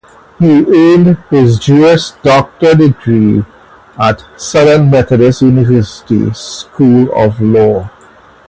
[0.39, 3.45] He earned his Juris Doctor degree
[3.99, 7.87] at Southern Methodist University School of Law.